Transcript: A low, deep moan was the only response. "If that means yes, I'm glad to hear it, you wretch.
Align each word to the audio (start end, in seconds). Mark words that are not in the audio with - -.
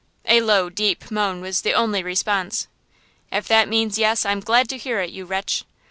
A 0.25 0.41
low, 0.41 0.71
deep 0.71 1.11
moan 1.11 1.41
was 1.41 1.61
the 1.61 1.73
only 1.75 2.01
response. 2.01 2.67
"If 3.31 3.47
that 3.49 3.69
means 3.69 3.99
yes, 3.99 4.25
I'm 4.25 4.39
glad 4.39 4.67
to 4.69 4.77
hear 4.79 4.99
it, 4.99 5.11
you 5.11 5.25
wretch. 5.25 5.63